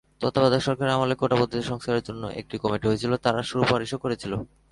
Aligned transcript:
তত্ত্বাবধায়ক 0.21 0.65
সরকারের 0.67 0.95
আমলে 0.95 1.15
কোটাপদ্ধতি 1.17 1.65
সংস্কারের 1.71 2.05
জন্য 2.07 2.23
একটি 2.41 2.55
কমিটি 2.63 2.85
হয়েছিল, 2.87 3.11
তারা 3.25 3.39
সুপারিশও 3.49 4.01
করেছিল। 4.03 4.33